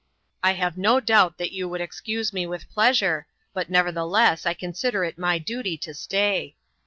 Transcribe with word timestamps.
"I 0.41 0.53
have 0.53 0.79
no 0.79 0.99
doubt 0.99 1.37
that 1.37 1.51
you 1.51 1.69
would 1.69 1.79
excuse 1.79 2.33
me 2.33 2.47
with 2.47 2.71
pleasure, 2.71 3.27
but 3.53 3.69
nevertheless 3.69 4.47
I 4.47 4.55
con 4.55 4.73
sider 4.73 5.03
it 5.03 5.19
my 5.19 5.37
duty 5.37 5.77
to 5.77 5.93
stay 5.93 6.55